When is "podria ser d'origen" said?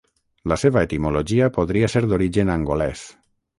1.59-2.53